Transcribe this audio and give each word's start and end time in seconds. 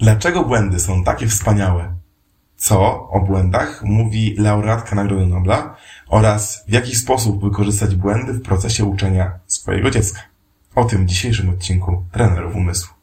Dlaczego 0.00 0.44
błędy 0.44 0.80
są 0.80 1.04
takie 1.04 1.26
wspaniałe? 1.26 1.94
Co 2.56 3.08
o 3.08 3.20
błędach 3.20 3.82
mówi 3.84 4.34
laureatka 4.38 4.96
Nagrody 4.96 5.26
Nobla 5.26 5.76
oraz 6.08 6.64
w 6.68 6.72
jaki 6.72 6.96
sposób 6.96 7.44
wykorzystać 7.44 7.96
błędy 7.96 8.32
w 8.32 8.42
procesie 8.42 8.84
uczenia 8.84 9.38
swojego 9.46 9.90
dziecka? 9.90 10.20
O 10.74 10.84
tym 10.84 11.02
w 11.02 11.06
dzisiejszym 11.06 11.50
odcinku 11.50 12.04
Trenerów 12.12 12.54
Umysłu. 12.54 12.94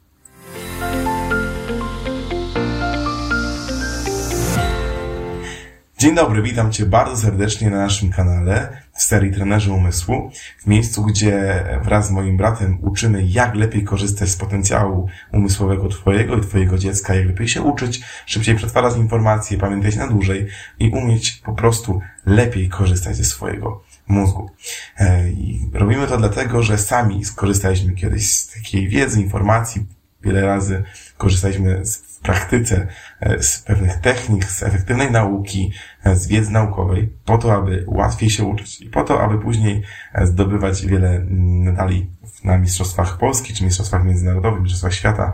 Dzień 5.98 6.14
dobry, 6.14 6.42
witam 6.42 6.72
Cię 6.72 6.86
bardzo 6.86 7.16
serdecznie 7.16 7.70
na 7.70 7.76
naszym 7.76 8.10
kanale 8.12 8.82
w 8.98 9.02
serii 9.02 9.32
Trenerzy 9.32 9.72
Umysłu, 9.72 10.30
w 10.58 10.66
miejscu, 10.66 11.02
gdzie 11.02 11.64
wraz 11.82 12.06
z 12.08 12.10
moim 12.10 12.36
bratem 12.36 12.78
uczymy, 12.82 13.22
jak 13.26 13.54
lepiej 13.54 13.84
korzystać 13.84 14.28
z 14.28 14.36
potencjału 14.36 15.08
umysłowego 15.32 15.88
Twojego 15.88 16.36
i 16.36 16.40
Twojego 16.40 16.78
dziecka, 16.78 17.14
jak 17.14 17.26
lepiej 17.26 17.48
się 17.48 17.62
uczyć, 17.62 18.00
szybciej 18.26 18.54
przetwarzać 18.54 18.96
informacje, 18.96 19.58
pamiętać 19.58 19.96
na 19.96 20.08
dłużej 20.08 20.46
i 20.78 20.90
umieć 20.90 21.42
po 21.44 21.52
prostu 21.52 22.00
lepiej 22.26 22.68
korzystać 22.68 23.16
ze 23.16 23.24
swojego 23.24 23.82
mózgu. 24.08 24.50
E, 24.98 25.28
I 25.28 25.70
robimy 25.72 26.06
to 26.06 26.16
dlatego, 26.16 26.62
że 26.62 26.78
sami 26.78 27.24
skorzystaliśmy 27.24 27.94
kiedyś 27.94 28.30
z 28.30 28.54
takiej 28.54 28.88
wiedzy, 28.88 29.22
informacji, 29.22 29.86
wiele 30.22 30.40
razy 30.40 30.82
korzystaliśmy 31.18 31.82
w 31.84 32.20
praktyce 32.20 32.86
e, 33.20 33.42
z 33.42 33.58
pewnych 33.58 33.96
technik, 34.00 34.44
z 34.44 34.62
efektywnej 34.62 35.10
nauki, 35.10 35.72
e, 36.04 36.16
z 36.16 36.26
wiedzy 36.26 36.50
naukowej, 36.50 37.12
po 37.24 37.38
to, 37.38 37.54
aby 37.54 37.84
łatwiej 37.86 38.30
się 38.30 38.44
uczyć 38.44 38.80
i 38.80 38.90
po 38.90 39.04
to, 39.04 39.22
aby 39.22 39.38
później 39.38 39.82
e, 40.14 40.26
zdobywać 40.26 40.86
wiele 40.86 41.26
medali 41.64 42.10
na 42.44 42.58
Mistrzostwach 42.58 43.18
Polski, 43.18 43.54
czy 43.54 43.64
Mistrzostwach 43.64 44.04
Międzynarodowych, 44.04 44.60
Mistrzostwach 44.60 44.94
Świata 44.94 45.32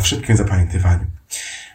w 0.00 0.06
szybkim 0.06 0.36
zapamiętywaniu. 0.36 1.06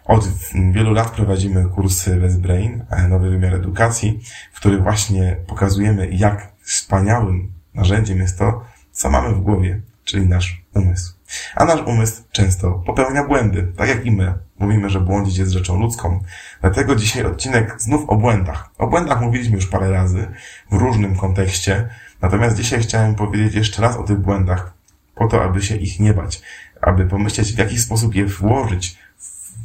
Od 0.05 0.27
wielu 0.71 0.93
lat 0.93 1.11
prowadzimy 1.11 1.65
kursy 1.65 2.19
West 2.19 2.41
Brain, 2.41 2.85
nowy 3.09 3.29
wymiar 3.29 3.55
edukacji, 3.55 4.19
w 4.53 4.59
których 4.59 4.83
właśnie 4.83 5.37
pokazujemy, 5.47 6.07
jak 6.11 6.51
wspaniałym 6.61 7.51
narzędziem 7.73 8.17
jest 8.17 8.37
to, 8.37 8.65
co 8.91 9.09
mamy 9.09 9.35
w 9.35 9.41
głowie, 9.41 9.81
czyli 10.03 10.27
nasz 10.27 10.61
umysł. 10.75 11.16
A 11.55 11.65
nasz 11.65 11.81
umysł 11.81 12.23
często 12.31 12.71
popełnia 12.71 13.23
błędy, 13.23 13.73
tak 13.77 13.89
jak 13.89 14.05
i 14.05 14.11
my. 14.11 14.33
Mówimy, 14.59 14.89
że 14.89 14.99
błądzić 14.99 15.37
jest 15.37 15.51
rzeczą 15.51 15.79
ludzką. 15.79 16.19
Dlatego 16.61 16.95
dzisiaj 16.95 17.25
odcinek 17.25 17.75
znów 17.81 18.09
o 18.09 18.15
błędach. 18.15 18.69
O 18.77 18.87
błędach 18.87 19.21
mówiliśmy 19.21 19.55
już 19.55 19.67
parę 19.67 19.91
razy 19.91 20.27
w 20.71 20.75
różnym 20.75 21.15
kontekście. 21.15 21.89
Natomiast 22.21 22.57
dzisiaj 22.57 22.81
chciałem 22.81 23.15
powiedzieć 23.15 23.55
jeszcze 23.55 23.81
raz 23.81 23.97
o 23.97 24.03
tych 24.03 24.17
błędach, 24.17 24.73
po 25.15 25.27
to, 25.27 25.43
aby 25.43 25.61
się 25.61 25.75
ich 25.75 25.99
nie 25.99 26.13
bać, 26.13 26.41
aby 26.81 27.05
pomyśleć, 27.05 27.53
w 27.53 27.57
jaki 27.57 27.79
sposób 27.79 28.15
je 28.15 28.25
włożyć, 28.25 28.97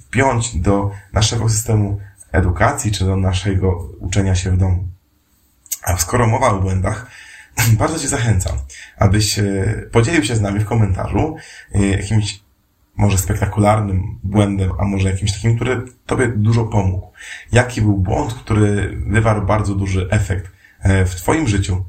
wpiąć 0.00 0.56
do 0.56 0.90
naszego 1.12 1.48
systemu 1.48 2.00
edukacji, 2.32 2.92
czy 2.92 3.04
do 3.04 3.16
naszego 3.16 3.88
uczenia 3.98 4.34
się 4.34 4.50
w 4.50 4.56
domu. 4.56 4.84
A 5.82 5.96
skoro 5.96 6.26
mowa 6.26 6.50
o 6.50 6.60
błędach, 6.60 7.06
bardzo 7.78 7.98
Cię 7.98 8.08
zachęcam, 8.08 8.56
abyś 8.98 9.38
e, 9.38 9.44
podzielił 9.92 10.24
się 10.24 10.36
z 10.36 10.40
nami 10.40 10.60
w 10.60 10.64
komentarzu 10.64 11.36
e, 11.74 11.86
jakimś 11.86 12.40
może 12.96 13.18
spektakularnym 13.18 14.18
błędem, 14.22 14.70
a 14.78 14.84
może 14.84 15.10
jakimś 15.10 15.32
takim, 15.32 15.56
który 15.56 15.82
Tobie 16.06 16.28
dużo 16.28 16.64
pomógł. 16.64 17.12
Jaki 17.52 17.82
był 17.82 17.98
błąd, 17.98 18.34
który 18.34 18.96
wywarł 19.06 19.46
bardzo 19.46 19.74
duży 19.74 20.08
efekt 20.10 20.50
e, 20.80 21.04
w 21.06 21.14
Twoim 21.14 21.48
życiu 21.48 21.84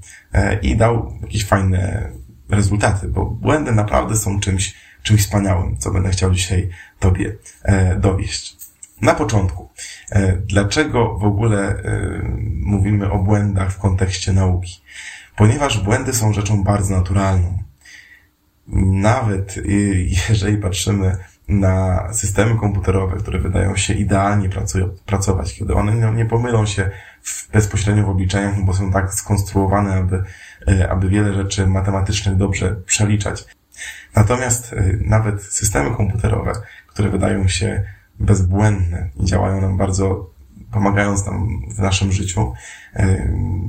i 0.61 0.75
dał 0.75 1.13
jakieś 1.21 1.45
fajne 1.45 2.09
rezultaty, 2.49 3.07
bo 3.07 3.25
błędy 3.25 3.71
naprawdę 3.71 4.17
są 4.17 4.39
czymś, 4.39 4.73
czymś 5.03 5.21
wspaniałym, 5.21 5.77
co 5.77 5.91
będę 5.91 6.09
chciał 6.09 6.31
dzisiaj 6.31 6.69
Tobie 6.99 7.35
dowieść. 7.99 8.57
Na 9.01 9.13
początku, 9.13 9.69
dlaczego 10.45 11.17
w 11.17 11.23
ogóle 11.23 11.83
mówimy 12.61 13.11
o 13.11 13.19
błędach 13.19 13.71
w 13.71 13.77
kontekście 13.77 14.33
nauki? 14.33 14.81
Ponieważ 15.35 15.79
błędy 15.83 16.13
są 16.13 16.33
rzeczą 16.33 16.63
bardzo 16.63 16.95
naturalną. 16.95 17.63
Nawet 18.67 19.55
jeżeli 20.29 20.57
patrzymy 20.57 21.17
na 21.47 22.07
systemy 22.13 22.59
komputerowe, 22.59 23.17
które 23.17 23.39
wydają 23.39 23.75
się 23.75 23.93
idealnie 23.93 24.49
pracują, 24.49 24.89
pracować, 25.05 25.53
kiedy 25.53 25.73
one 25.73 26.11
nie 26.11 26.25
pomylą 26.25 26.65
się 26.65 26.89
w, 27.21 27.51
bezpośrednio 27.51 28.03
w 28.03 28.09
obliczeniach, 28.09 28.61
bo 28.65 28.73
są 28.73 28.91
tak 28.91 29.13
skonstruowane, 29.13 29.93
aby, 29.93 30.23
e, 30.67 30.91
aby 30.91 31.09
wiele 31.09 31.33
rzeczy 31.33 31.67
matematycznych 31.67 32.35
dobrze 32.35 32.75
przeliczać. 32.85 33.45
Natomiast 34.15 34.73
e, 34.73 34.83
nawet 35.01 35.43
systemy 35.43 35.95
komputerowe, 35.95 36.53
które 36.87 37.09
wydają 37.09 37.47
się 37.47 37.83
bezbłędne 38.19 39.09
i 39.19 39.25
działają 39.25 39.61
nam 39.61 39.77
bardzo 39.77 40.32
pomagając 40.73 41.25
nam 41.25 41.61
w 41.75 41.79
naszym 41.79 42.11
życiu, 42.11 42.53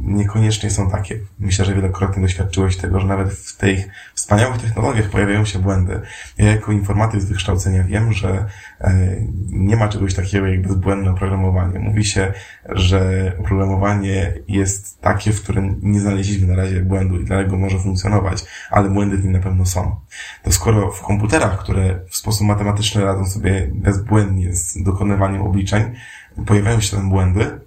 niekoniecznie 0.04 0.70
są 0.70 0.91
takie. 0.91 1.19
Myślę, 1.38 1.65
że 1.65 1.75
wielokrotnie 1.75 2.22
doświadczyłeś 2.22 2.76
tego, 2.76 3.00
że 3.00 3.06
nawet 3.06 3.32
w 3.32 3.56
tych 3.56 3.88
wspaniałych 4.15 4.59
technologiach 4.59 5.10
pojawiają 5.10 5.44
się 5.44 5.59
błędy. 5.59 6.00
Ja 6.38 6.47
jako 6.47 6.72
informatyk 6.72 7.20
z 7.20 7.25
wykształcenia 7.25 7.84
wiem, 7.84 8.12
że 8.12 8.47
e, 8.81 9.16
nie 9.50 9.76
ma 9.76 9.88
czegoś 9.88 10.15
takiego 10.15 10.47
jak 10.47 10.62
bezbłędne 10.62 11.10
oprogramowanie. 11.10 11.78
Mówi 11.78 12.04
się, 12.04 12.32
że 12.69 13.32
oprogramowanie 13.38 14.34
jest 14.48 15.00
takie, 15.00 15.32
w 15.32 15.42
którym 15.42 15.76
nie 15.82 16.00
znaleźliśmy 16.00 16.47
na 16.47 16.56
razie 16.56 16.81
błędu 16.81 17.21
i 17.21 17.25
dlatego 17.25 17.56
może 17.56 17.78
funkcjonować, 17.78 18.44
ale 18.71 18.91
błędy 18.91 19.16
w 19.16 19.25
nim 19.25 19.32
na 19.32 19.41
pewno 19.41 19.66
są. 19.66 19.97
To 20.42 20.53
skoro 20.53 20.91
w 20.91 21.03
komputerach, 21.03 21.59
które 21.59 22.00
w 22.09 22.16
sposób 22.16 22.47
matematyczny 22.47 23.04
radzą 23.04 23.26
sobie 23.26 23.71
bezbłędnie 23.75 24.54
z 24.54 24.82
dokonywaniem 24.82 25.42
obliczeń, 25.42 25.94
pojawiają 26.47 26.81
się 26.81 26.97
tam 26.97 27.11
błędy, 27.11 27.61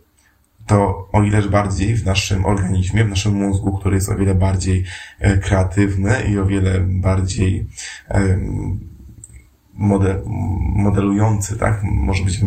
to 0.66 1.08
o 1.12 1.24
ileż 1.24 1.48
bardziej 1.48 1.96
w 1.96 2.06
naszym 2.06 2.46
organizmie, 2.46 3.06
w 3.06 3.10
naszym 3.10 3.34
mózgu, 3.34 3.78
który 3.78 3.96
jest 3.96 4.10
o 4.10 4.16
wiele 4.16 4.36
bardziej 4.36 4.84
e, 5.20 5.38
kreatywny 5.38 6.22
i 6.30 6.40
o 6.40 6.46
wiele 6.46 6.80
bardziej 6.80 7.68
model, 9.78 10.22
modelujący, 10.60 11.58
tak? 11.58 11.84
Może 11.84 12.24
być 12.24 12.40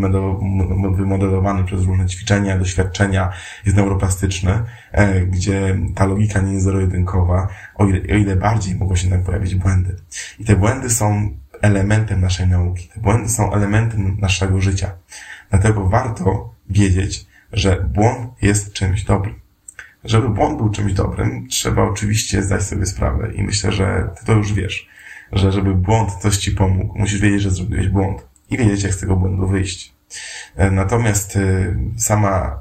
wymodelowany 0.97 1.65
przez 1.65 1.85
różne 1.85 2.07
ćwiczenia, 2.07 2.59
doświadczenia, 2.59 3.33
jest 3.67 3.77
neuroplastyczny, 3.77 4.63
e, 4.93 5.21
gdzie 5.21 5.79
ta 5.95 6.07
logika 6.07 6.41
nie 6.41 6.53
jest 6.53 6.65
zero-jedynkowa, 6.65 7.49
o 7.75 7.87
ile, 7.87 8.15
o 8.15 8.19
ile 8.19 8.37
bardziej 8.37 8.75
mogą 8.75 8.97
się 8.97 9.11
tam 9.11 9.23
pojawić 9.23 9.55
błędy. 9.55 9.97
I 10.39 10.45
te 10.45 10.57
błędy 10.57 10.91
są 10.91 11.31
elementem 11.63 12.21
naszej 12.21 12.47
nauki. 12.49 12.89
Te 12.89 13.01
błędy 13.01 13.29
są 13.29 13.53
elementem 13.53 14.17
naszego 14.21 14.61
życia. 14.61 14.93
Dlatego 15.51 15.89
warto 15.89 16.55
wiedzieć, 16.69 17.27
że 17.53 17.89
błąd 17.95 18.43
jest 18.43 18.73
czymś 18.73 19.05
dobrym. 19.05 19.35
Żeby 20.05 20.29
błąd 20.29 20.57
był 20.57 20.71
czymś 20.71 20.93
dobrym, 20.93 21.49
trzeba 21.49 21.83
oczywiście 21.83 22.43
zdać 22.43 22.63
sobie 22.63 22.87
sprawę 22.87 23.33
i 23.35 23.43
myślę, 23.43 23.73
że 23.73 24.11
ty 24.19 24.27
to 24.27 24.33
już 24.33 24.53
wiesz, 24.53 24.89
że 25.33 25.53
żeby 25.53 25.75
błąd 25.75 26.15
coś 26.15 26.37
ci 26.37 26.51
pomógł, 26.51 26.99
musisz 26.99 27.21
wiedzieć, 27.21 27.43
że 27.43 27.51
zrobiłeś 27.51 27.89
błąd 27.89 28.27
i 28.51 28.57
wiedzieć, 28.57 28.83
jak 28.83 28.95
z 28.95 29.01
tego 29.01 29.17
błędu 29.17 29.47
wyjść. 29.47 29.93
E, 30.57 30.71
natomiast 30.71 31.37
e, 31.37 31.75
sama 31.97 32.61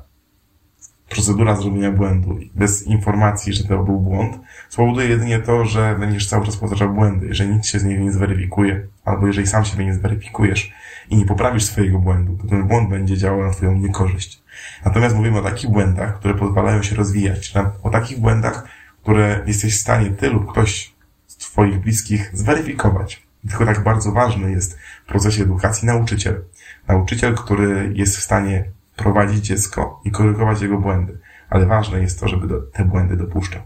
procedura 1.09 1.55
zrobienia 1.55 1.91
błędu 1.91 2.39
bez 2.55 2.87
informacji, 2.87 3.53
że 3.53 3.63
to 3.63 3.83
był 3.83 3.99
błąd, 3.99 4.39
spowoduje 4.69 5.07
jedynie 5.07 5.39
to, 5.39 5.65
że 5.65 5.95
będziesz 5.99 6.27
cały 6.27 6.45
czas 6.45 6.57
powtarzał 6.57 6.93
błędy, 6.93 7.27
jeżeli 7.27 7.53
nikt 7.53 7.65
się 7.65 7.79
z 7.79 7.83
nich 7.83 7.99
nie 7.99 8.11
zweryfikuje, 8.11 8.87
albo 9.05 9.27
jeżeli 9.27 9.47
sam 9.47 9.65
siebie 9.65 9.85
nie 9.85 9.93
zweryfikujesz 9.93 10.73
i 11.09 11.17
nie 11.17 11.25
poprawisz 11.25 11.63
swojego 11.63 11.99
błędu, 11.99 12.37
to 12.41 12.47
ten 12.47 12.67
błąd 12.67 12.89
będzie 12.89 13.17
działał 13.17 13.43
na 13.43 13.51
twoją 13.51 13.75
niekorzyść. 13.75 14.43
Natomiast 14.85 15.15
mówimy 15.15 15.39
o 15.39 15.43
takich 15.43 15.69
błędach, 15.69 16.19
które 16.19 16.33
pozwalają 16.33 16.83
się 16.83 16.95
rozwijać, 16.95 17.53
o 17.83 17.89
takich 17.89 18.19
błędach, 18.19 18.67
które 19.01 19.43
jesteś 19.47 19.77
w 19.77 19.81
stanie 19.81 20.09
ty 20.09 20.29
lub 20.29 20.51
ktoś 20.51 20.93
z 21.27 21.37
twoich 21.37 21.79
bliskich 21.79 22.29
zweryfikować. 22.33 23.29
Tylko 23.49 23.65
tak 23.65 23.83
bardzo 23.83 24.11
ważny 24.11 24.51
jest 24.51 24.77
w 25.05 25.07
procesie 25.07 25.43
edukacji 25.43 25.85
nauczyciel. 25.85 26.41
Nauczyciel, 26.87 27.35
który 27.35 27.91
jest 27.95 28.17
w 28.17 28.23
stanie 28.23 28.63
prowadzić 28.99 29.45
dziecko 29.45 30.01
i 30.05 30.11
korygować 30.11 30.61
jego 30.61 30.77
błędy. 30.77 31.17
Ale 31.49 31.65
ważne 31.65 31.99
jest 31.99 32.19
to, 32.19 32.27
żeby 32.27 32.61
te 32.73 32.85
błędy 32.85 33.17
dopuszczał. 33.17 33.61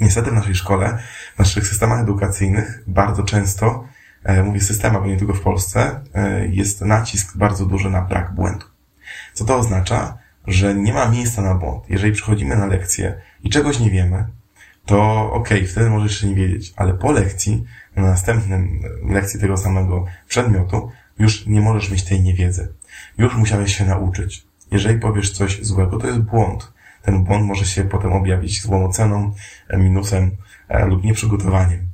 Niestety 0.00 0.30
w 0.30 0.34
naszej 0.34 0.54
szkole, 0.54 0.98
w 1.34 1.38
naszych 1.38 1.66
systemach 1.66 2.00
edukacyjnych 2.00 2.82
bardzo 2.86 3.22
często, 3.22 3.84
e, 4.24 4.42
mówię 4.42 4.60
systemach, 4.60 5.02
bo 5.02 5.08
nie 5.08 5.16
tylko 5.16 5.34
w 5.34 5.40
Polsce, 5.40 6.00
e, 6.14 6.46
jest 6.46 6.80
nacisk 6.80 7.36
bardzo 7.36 7.66
duży 7.66 7.90
na 7.90 8.02
brak 8.02 8.34
błędu. 8.34 8.66
Co 9.32 9.44
to 9.44 9.56
oznacza? 9.56 10.18
Że 10.46 10.74
nie 10.74 10.92
ma 10.92 11.08
miejsca 11.08 11.42
na 11.42 11.54
błąd. 11.54 11.84
Jeżeli 11.88 12.12
przychodzimy 12.12 12.56
na 12.56 12.66
lekcję 12.66 13.20
i 13.42 13.50
czegoś 13.50 13.80
nie 13.80 13.90
wiemy, 13.90 14.26
to 14.86 15.32
okej, 15.32 15.58
okay, 15.58 15.68
wtedy 15.68 15.90
możesz 15.90 16.10
jeszcze 16.10 16.26
nie 16.26 16.34
wiedzieć, 16.34 16.74
ale 16.76 16.94
po 16.94 17.12
lekcji, 17.12 17.64
na 17.96 18.02
następnym 18.02 18.80
lekcji 19.08 19.40
tego 19.40 19.56
samego 19.56 20.04
przedmiotu, 20.28 20.90
już 21.18 21.46
nie 21.46 21.60
możesz 21.60 21.90
mieć 21.90 22.04
tej 22.04 22.20
niewiedzy. 22.20 22.72
Już 23.18 23.36
musiałeś 23.36 23.76
się 23.76 23.84
nauczyć. 23.84 24.46
Jeżeli 24.70 25.00
powiesz 25.00 25.30
coś 25.30 25.62
złego, 25.62 25.98
to 25.98 26.06
jest 26.06 26.18
błąd. 26.18 26.72
Ten 27.02 27.24
błąd 27.24 27.46
może 27.46 27.64
się 27.64 27.84
potem 27.84 28.12
objawić 28.12 28.62
złą 28.62 28.84
oceną, 28.84 29.32
minusem 29.76 30.30
e, 30.68 30.86
lub 30.86 31.04
nieprzygotowaniem. 31.04 31.86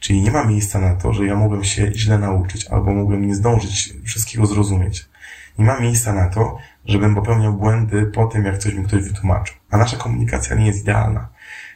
Czyli 0.00 0.22
nie 0.22 0.30
ma 0.30 0.44
miejsca 0.44 0.80
na 0.80 0.94
to, 0.94 1.12
że 1.12 1.26
ja 1.26 1.36
mogłem 1.36 1.64
się 1.64 1.92
źle 1.94 2.18
nauczyć 2.18 2.66
albo 2.66 2.94
mogłem 2.94 3.26
nie 3.26 3.34
zdążyć 3.34 3.94
wszystkiego 4.04 4.46
zrozumieć. 4.46 5.08
Nie 5.58 5.64
ma 5.64 5.80
miejsca 5.80 6.12
na 6.12 6.28
to, 6.28 6.58
żebym 6.84 7.14
popełniał 7.14 7.54
błędy 7.54 8.06
po 8.06 8.26
tym, 8.26 8.44
jak 8.44 8.58
coś 8.58 8.74
mi 8.74 8.84
ktoś 8.84 9.02
wytłumaczył. 9.02 9.56
A 9.70 9.76
nasza 9.76 9.96
komunikacja 9.96 10.56
nie 10.56 10.66
jest 10.66 10.80
idealna. 10.80 11.28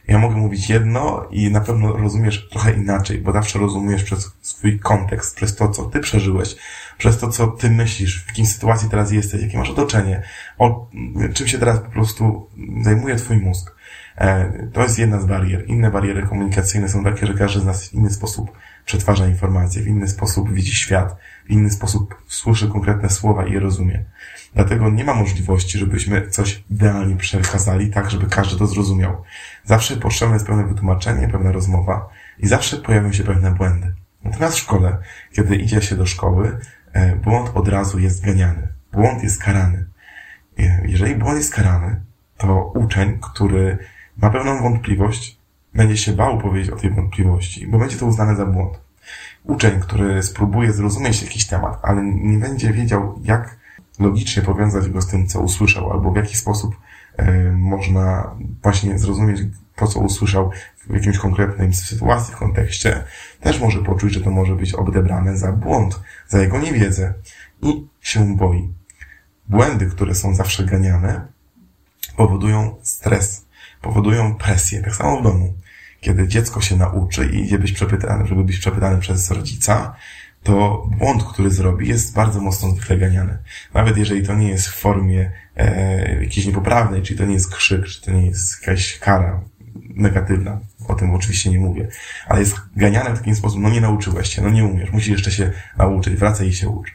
Ja 0.09 0.19
mogę 0.19 0.35
mówić 0.35 0.69
jedno 0.69 1.27
i 1.31 1.51
na 1.51 1.61
pewno 1.61 1.93
rozumiesz 1.93 2.49
trochę 2.49 2.73
inaczej, 2.73 3.17
bo 3.17 3.31
zawsze 3.31 3.59
rozumiesz 3.59 4.03
przez 4.03 4.31
swój 4.41 4.79
kontekst, 4.79 5.35
przez 5.35 5.55
to, 5.55 5.69
co 5.69 5.85
ty 5.85 5.99
przeżyłeś, 5.99 6.55
przez 6.97 7.17
to, 7.17 7.27
co 7.27 7.47
ty 7.47 7.69
myślisz, 7.69 8.23
w 8.23 8.27
jakiej 8.27 8.45
sytuacji 8.45 8.89
teraz 8.89 9.11
jesteś, 9.11 9.41
jakie 9.41 9.57
masz 9.57 9.69
otoczenie, 9.69 10.23
o 10.57 10.87
czym 11.33 11.47
się 11.47 11.59
teraz 11.59 11.79
po 11.79 11.89
prostu 11.89 12.47
zajmuje 12.81 13.15
twój 13.15 13.37
mózg. 13.37 13.75
E, 14.17 14.53
to 14.73 14.83
jest 14.83 14.99
jedna 14.99 15.19
z 15.19 15.25
barier. 15.25 15.65
Inne 15.67 15.91
bariery 15.91 16.27
komunikacyjne 16.27 16.89
są 16.89 17.03
takie, 17.03 17.27
że 17.27 17.33
każdy 17.33 17.59
z 17.59 17.65
nas 17.65 17.87
w 17.87 17.93
inny 17.93 18.09
sposób 18.09 18.51
przetwarza 18.85 19.27
informacje, 19.27 19.81
w 19.81 19.87
inny 19.87 20.07
sposób 20.07 20.53
widzi 20.53 20.75
świat, 20.75 21.15
w 21.45 21.49
inny 21.49 21.69
sposób 21.69 22.23
słyszy 22.27 22.67
konkretne 22.67 23.09
słowa 23.09 23.45
i 23.45 23.53
je 23.53 23.59
rozumie. 23.59 24.05
Dlatego 24.53 24.89
nie 24.89 25.03
ma 25.03 25.13
możliwości, 25.13 25.77
żebyśmy 25.77 26.27
coś 26.27 26.63
idealnie 26.71 27.15
przekazali, 27.15 27.89
tak, 27.89 28.11
żeby 28.11 28.27
każdy 28.27 28.59
to 28.59 28.67
zrozumiał. 28.67 29.23
Zawsze 29.63 29.97
potrzebne 29.97 30.35
jest 30.35 30.47
pewne 30.47 30.67
wytłumaczenie, 30.67 31.27
pewna 31.27 31.51
rozmowa 31.51 32.09
i 32.39 32.47
zawsze 32.47 32.77
pojawią 32.77 33.13
się 33.13 33.23
pewne 33.23 33.51
błędy. 33.51 33.93
Natomiast 34.23 34.55
w 34.55 34.59
szkole, 34.59 34.97
kiedy 35.31 35.55
idzie 35.55 35.81
się 35.81 35.95
do 35.95 36.05
szkoły, 36.05 36.57
e, 36.93 37.15
błąd 37.15 37.51
od 37.53 37.67
razu 37.67 37.99
jest 37.99 38.25
ganiany. 38.25 38.67
Błąd 38.91 39.23
jest 39.23 39.43
karany. 39.43 39.85
E, 40.59 40.81
jeżeli 40.85 41.15
błąd 41.15 41.37
jest 41.37 41.53
karany, 41.53 42.01
to 42.37 42.71
uczeń, 42.75 43.19
który 43.21 43.77
ma 44.17 44.29
pewną 44.29 44.61
wątpliwość, 44.61 45.38
będzie 45.73 45.97
się 45.97 46.13
bał 46.13 46.37
powiedzieć 46.37 46.71
o 46.71 46.75
tej 46.75 46.89
wątpliwości, 46.89 47.67
bo 47.67 47.79
będzie 47.79 47.97
to 47.97 48.05
uznane 48.05 48.35
za 48.35 48.45
błąd. 48.45 48.79
Uczeń, 49.43 49.79
który 49.79 50.23
spróbuje 50.23 50.73
zrozumieć 50.73 51.21
jakiś 51.21 51.47
temat, 51.47 51.79
ale 51.83 52.03
nie 52.03 52.37
będzie 52.37 52.73
wiedział, 52.73 53.19
jak 53.23 53.57
logicznie 53.99 54.43
powiązać 54.43 54.89
go 54.89 55.01
z 55.01 55.07
tym, 55.07 55.27
co 55.27 55.41
usłyszał, 55.41 55.91
albo 55.91 56.11
w 56.11 56.15
jaki 56.15 56.35
sposób 56.35 56.75
e, 57.17 57.51
można 57.51 58.35
właśnie 58.63 58.99
zrozumieć 58.99 59.41
to, 59.75 59.87
co 59.87 59.99
usłyszał 59.99 60.51
w 60.87 60.93
jakimś 60.93 61.17
konkretnej 61.17 61.73
sytuacji, 61.73 62.35
kontekście, 62.35 63.03
też 63.41 63.59
może 63.59 63.83
poczuć, 63.83 64.13
że 64.13 64.21
to 64.21 64.31
może 64.31 64.55
być 64.55 64.73
odebrane 64.73 65.37
za 65.37 65.51
błąd, 65.51 65.99
za 66.27 66.41
jego 66.41 66.59
niewiedzę 66.59 67.13
i 67.61 67.87
się 68.01 68.35
boi. 68.37 68.73
Błędy, 69.49 69.85
które 69.85 70.15
są 70.15 70.35
zawsze 70.35 70.65
ganiane, 70.65 71.27
powodują 72.15 72.75
stres, 72.81 73.45
powodują 73.81 74.35
presję. 74.35 74.83
Tak 74.83 74.95
samo 74.95 75.19
w 75.19 75.23
domu. 75.23 75.53
Kiedy 76.01 76.27
dziecko 76.27 76.61
się 76.61 76.75
nauczy 76.75 77.25
i 77.25 77.39
idzie 77.39 77.59
być 77.59 77.71
przepytane, 77.71 78.27
żeby 78.27 78.43
być 78.43 78.59
przepytany 78.59 78.99
przez 78.99 79.31
rodzica, 79.31 79.95
to 80.43 80.87
błąd, 80.97 81.23
który 81.23 81.49
zrobi, 81.49 81.87
jest 81.87 82.15
bardzo 82.15 82.41
mocno 82.41 82.71
zwykle 82.71 82.97
ganiany. 82.97 83.37
Nawet 83.73 83.97
jeżeli 83.97 84.27
to 84.27 84.33
nie 84.33 84.49
jest 84.49 84.67
w 84.67 84.75
formie 84.75 85.31
e, 85.55 86.23
jakiejś 86.23 86.47
niepoprawnej, 86.47 87.01
czyli 87.01 87.19
to 87.19 87.25
nie 87.25 87.33
jest 87.33 87.55
krzyk, 87.55 87.85
czy 87.85 88.01
to 88.01 88.11
nie 88.11 88.25
jest 88.25 88.61
jakaś 88.61 88.99
kara 88.99 89.41
negatywna, 89.89 90.59
o 90.87 90.95
tym 90.95 91.13
oczywiście 91.13 91.49
nie 91.49 91.59
mówię, 91.59 91.87
ale 92.27 92.39
jest 92.39 92.55
ganiane 92.75 93.15
w 93.15 93.17
taki 93.19 93.35
sposób, 93.35 93.59
no 93.59 93.69
nie 93.69 93.81
nauczyłeś 93.81 94.35
się, 94.35 94.41
no 94.41 94.49
nie 94.49 94.65
umiesz, 94.65 94.91
musisz 94.91 95.09
jeszcze 95.09 95.31
się 95.31 95.51
nauczyć, 95.77 96.15
wracaj 96.15 96.47
i 96.47 96.53
się 96.53 96.69
ucz. 96.69 96.91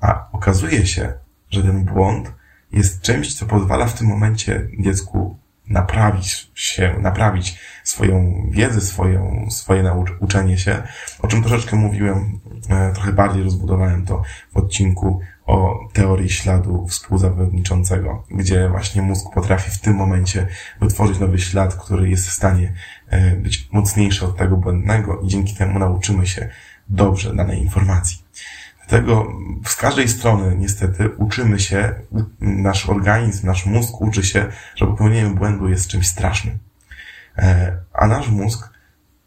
A 0.00 0.28
okazuje 0.32 0.86
się, 0.86 1.12
że 1.50 1.62
ten 1.62 1.84
błąd 1.84 2.32
jest 2.72 3.00
czymś, 3.00 3.34
co 3.34 3.46
pozwala 3.46 3.86
w 3.86 3.98
tym 3.98 4.06
momencie 4.06 4.68
dziecku 4.78 5.38
naprawić 5.70 6.50
się, 6.54 6.94
naprawić 7.00 7.58
swoją 7.84 8.42
wiedzę, 8.50 8.80
swoją, 8.80 9.46
swoje 9.50 9.82
naucz, 9.82 10.10
uczenie 10.20 10.58
się, 10.58 10.82
o 11.22 11.26
czym 11.26 11.42
troszeczkę 11.42 11.76
mówiłem, 11.76 12.40
e, 12.68 12.92
trochę 12.92 13.12
bardziej 13.12 13.42
rozbudowałem 13.42 14.06
to 14.06 14.22
w 14.52 14.56
odcinku 14.56 15.20
o 15.46 15.78
teorii 15.92 16.30
śladu 16.30 16.86
współzawodniczącego, 16.86 18.24
gdzie 18.30 18.68
właśnie 18.68 19.02
mózg 19.02 19.26
potrafi 19.34 19.70
w 19.70 19.80
tym 19.80 19.94
momencie 19.94 20.46
wytworzyć 20.80 21.18
nowy 21.18 21.38
ślad, 21.38 21.74
który 21.74 22.10
jest 22.10 22.28
w 22.28 22.32
stanie 22.32 22.72
e, 23.08 23.36
być 23.36 23.68
mocniejszy 23.72 24.24
od 24.24 24.36
tego 24.36 24.56
błędnego 24.56 25.20
i 25.20 25.28
dzięki 25.28 25.54
temu 25.54 25.78
nauczymy 25.78 26.26
się 26.26 26.48
dobrze 26.88 27.34
danej 27.34 27.62
informacji. 27.62 28.27
Dlatego 28.88 29.32
z 29.64 29.76
każdej 29.76 30.08
strony 30.08 30.56
niestety 30.56 31.08
uczymy 31.08 31.60
się, 31.60 31.94
nasz 32.40 32.88
organizm, 32.88 33.46
nasz 33.46 33.66
mózg 33.66 34.00
uczy 34.00 34.24
się, 34.24 34.46
że 34.74 34.86
popełnienie 34.86 35.30
błędu 35.30 35.68
jest 35.68 35.86
czymś 35.86 36.06
strasznym. 36.06 36.58
E, 37.38 37.76
a 37.92 38.06
nasz 38.06 38.28
mózg 38.28 38.70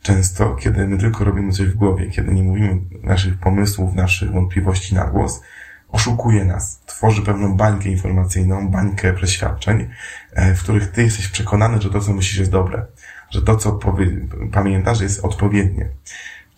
często, 0.02 0.56
kiedy 0.56 0.88
my 0.88 0.98
tylko 0.98 1.24
robimy 1.24 1.52
coś 1.52 1.68
w 1.68 1.75
głowie, 1.75 2.10
kiedy 2.10 2.34
nie 2.34 2.44
mówimy 2.44 2.81
naszych 3.04 3.38
pomysłów, 3.38 3.94
naszych 3.94 4.31
wątpliwości 4.31 4.96
na 4.96 5.06
głos, 5.06 5.42
oszukuje 5.90 6.46
nas, 6.46 6.81
tworzy 6.86 7.22
pewną 7.22 7.57
bańkę 7.57 7.90
informacyjną, 7.90 8.69
bańkę 8.69 9.14
przeświadczeń, 9.14 9.90
e, 10.34 10.56
w 10.56 10.64
których 10.64 10.92
ty 10.92 11.04
jesteś 11.04 11.28
przekonany, 11.28 11.81
że 11.81 11.90
to, 11.90 12.00
co 12.00 12.14
myślisz, 12.14 12.38
jest 12.38 12.52
dobre, 12.52 12.86
że 13.30 13.42
to, 13.42 13.56
co 13.56 13.80
pamiętasz, 14.52 15.02
jest 15.02 15.25
odpowiednie 15.25 15.90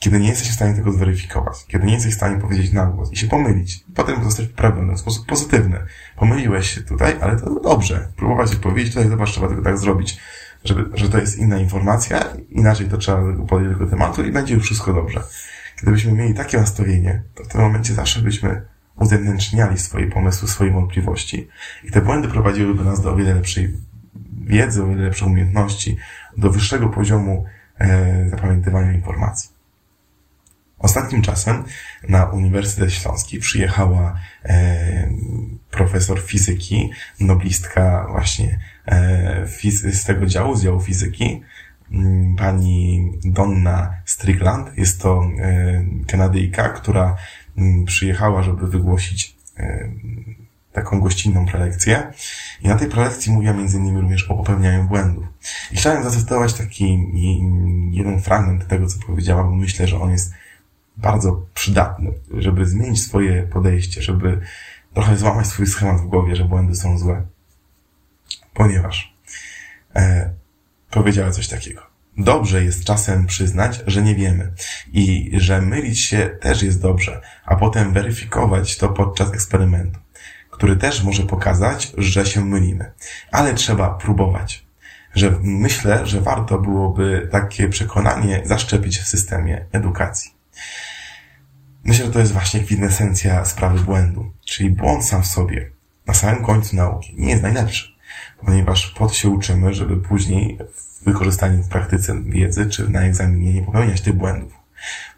kiedy 0.04 0.20
nie 0.20 0.28
jesteś 0.28 0.50
w 0.50 0.54
stanie 0.54 0.76
tego 0.76 0.92
zweryfikować, 0.92 1.66
kiedy 1.68 1.86
nie 1.86 1.94
jesteś 1.94 2.14
w 2.14 2.18
stanie 2.18 2.42
powiedzieć 2.42 2.74
na 2.74 2.86
głos 2.86 3.12
i 3.12 3.18
się 3.18 3.28
pomylić, 3.28 3.86
potem 3.96 4.24
zostać 4.24 4.48
poprawiony 4.48 4.94
w 4.94 5.00
sposób 5.00 5.26
pozytywny. 5.26 5.80
Pomyliłeś 6.16 6.70
się 6.70 6.82
tutaj, 6.82 7.16
ale 7.22 7.40
to 7.40 7.60
dobrze. 7.60 8.08
Próbować 8.16 8.54
odpowiedzieć 8.54 8.94
tutaj, 8.94 9.10
zobacz, 9.10 9.32
trzeba 9.32 9.48
tego 9.48 9.62
tak 9.62 9.78
zrobić, 9.78 10.20
żeby, 10.64 10.86
że 10.94 11.10
to 11.10 11.18
jest 11.18 11.38
inna 11.38 11.58
informacja, 11.58 12.24
inaczej 12.50 12.88
to 12.88 12.98
trzeba 12.98 13.18
podejść 13.48 13.74
do 13.74 13.80
tego 13.80 13.92
tematu 13.92 14.24
i 14.24 14.32
będzie 14.32 14.54
już 14.54 14.64
wszystko 14.64 14.94
dobrze. 14.94 15.24
Gdybyśmy 15.82 16.12
mieli 16.12 16.34
takie 16.34 16.58
nastawienie, 16.58 17.24
to 17.36 17.44
w 17.44 17.48
tym 17.48 17.62
momencie 17.62 17.94
zawsze 17.94 18.22
byśmy 18.22 18.62
uzewnętrzniali 18.96 19.78
swoje 19.78 20.08
pomysły, 20.08 20.48
swoje 20.48 20.72
wątpliwości 20.72 21.48
i 21.84 21.92
te 21.92 22.02
błędy 22.02 22.28
prowadziłyby 22.28 22.84
nas 22.84 23.02
do 23.02 23.14
o 23.14 23.16
wiele 23.16 23.36
lepszej 23.36 23.78
wiedzy, 24.42 24.84
o 24.84 24.88
wiele 24.88 25.04
lepszej 25.04 25.28
umiejętności, 25.28 25.98
do 26.38 26.50
wyższego 26.50 26.90
poziomu 26.90 27.46
e, 27.80 28.30
zapamiętywania 28.30 28.92
informacji. 28.92 29.53
Ostatnim 30.80 31.22
czasem 31.22 31.64
na 32.10 32.26
Uniwersytet 32.26 32.94
Śląski 32.94 33.40
przyjechała 33.40 34.20
e, 34.46 35.10
profesor 35.72 36.22
fizyki, 36.22 36.90
noblistka 37.20 38.08
właśnie 38.12 38.60
e, 38.86 39.48
z 39.74 40.04
tego 40.04 40.26
działu, 40.26 40.56
z 40.56 40.64
działu 40.64 40.82
fizyki, 40.82 41.42
mm, 41.92 42.36
pani 42.36 43.12
Donna 43.24 43.94
Strickland. 44.06 44.78
Jest 44.78 45.02
to 45.02 45.24
e, 45.40 45.84
Kanadyjka, 46.08 46.70
która 46.70 47.16
m, 47.58 47.64
mm, 47.64 47.86
przyjechała, 47.86 48.44
żeby 48.44 48.68
wygłosić 48.68 49.36
e, 49.58 49.90
taką 50.74 51.00
gościnną 51.00 51.46
prelekcję. 51.46 52.14
I 52.62 52.68
na 52.68 52.76
tej 52.76 52.90
prelekcji 52.90 53.32
mówiła 53.32 53.54
między 53.54 53.78
innymi 53.78 54.02
również 54.02 54.32
o 54.32 54.36
popełnianiu 54.36 54.84
błędów. 54.84 55.26
I 55.72 55.76
chciałem 55.76 56.04
zacytować 56.04 56.54
taki 56.54 57.08
jeden 57.92 58.22
fragment 58.22 58.68
tego, 58.68 58.88
co 58.88 59.00
powiedziała, 59.08 59.44
bo 59.44 59.56
myślę, 59.56 59.88
że 59.88 60.00
on 60.00 60.12
jest 60.12 60.34
bardzo 60.98 61.46
przydatny, 61.54 62.12
żeby 62.38 62.66
zmienić 62.66 63.04
swoje 63.04 63.44
podejście, 63.44 64.02
żeby 64.02 64.40
trochę 64.94 65.18
złamać 65.18 65.48
swój 65.48 65.68
schemat 65.68 66.02
w 66.02 66.06
głowie, 66.06 66.36
że 66.36 66.46
błędy 66.46 66.76
są 66.76 66.98
złe. 66.98 67.26
Ponieważ 68.54 69.16
e, 69.96 70.34
powiedziała 70.92 71.32
coś 71.32 71.48
takiego. 71.48 71.82
Dobrze 72.18 72.64
jest 72.64 72.84
czasem 72.84 73.26
przyznać, 73.26 73.84
że 73.88 74.02
nie 74.02 74.16
wiemy 74.16 74.54
i 74.94 75.32
że 75.34 75.62
mylić 75.62 76.00
się 76.00 76.38
też 76.42 76.64
jest 76.64 76.82
dobrze, 76.82 77.22
a 77.46 77.56
potem 77.56 77.94
weryfikować 77.94 78.78
to 78.78 78.90
podczas 78.90 79.34
eksperymentu, 79.34 80.00
który 80.50 80.76
też 80.76 81.04
może 81.04 81.24
pokazać, 81.24 81.94
że 81.98 82.26
się 82.26 82.46
mylimy. 82.46 82.92
Ale 83.32 83.54
trzeba 83.54 83.90
próbować. 83.90 84.66
Że 85.16 85.40
myślę, 85.42 86.06
że 86.06 86.22
warto 86.22 86.60
byłoby 86.60 87.28
takie 87.32 87.70
przekonanie 87.70 88.42
zaszczepić 88.46 89.00
w 89.00 89.08
systemie 89.08 89.66
edukacji. 89.72 90.33
Myślę, 91.84 92.06
że 92.06 92.12
to 92.12 92.20
jest 92.20 92.32
właśnie 92.32 92.60
kwintesencja 92.60 93.46
sprawy 93.46 93.80
błędu. 93.80 94.32
Czyli 94.46 94.70
błąd 94.70 95.06
sam 95.06 95.24
w 95.24 95.28
sobie, 95.28 95.70
na 96.08 96.14
samym 96.14 96.44
końcu 96.44 96.76
nauki, 96.76 97.16
nie 97.18 97.30
jest 97.30 97.44
najlepszy. 97.44 97.94
Ponieważ 98.46 98.92
po 98.92 99.08
to 99.08 99.14
się 99.14 99.30
uczymy, 99.30 99.74
żeby 99.74 99.98
później 99.98 100.58
w 100.76 101.04
wykorzystaniu 101.04 101.64
w 101.64 101.70
praktyce 101.70 102.24
wiedzy, 102.24 102.70
czy 102.70 102.90
na 102.90 103.02
egzaminie 103.02 103.54
nie 103.54 103.62
popełniać 103.62 104.02
tych 104.02 104.14
błędów. 104.14 104.54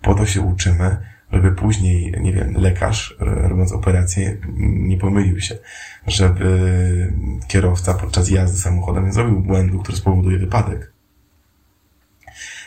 Po 0.02 0.16
to 0.16 0.26
się 0.26 0.42
uczymy, 0.42 0.98
żeby 1.32 1.52
później, 1.52 2.14
nie 2.22 2.34
wiem, 2.34 2.54
lekarz 2.54 3.16
robiąc 3.20 3.72
operację 3.72 4.38
nie 4.58 4.98
pomylił 4.98 5.42
się, 5.42 5.58
żeby 6.08 7.14
kierowca 7.48 7.94
podczas 7.94 8.30
jazdy 8.30 8.58
samochodem 8.58 9.06
nie 9.06 9.14
zrobił 9.14 9.40
błędu, 9.40 9.80
który 9.80 9.98
spowoduje 9.98 10.38
wypadek. 10.38 10.92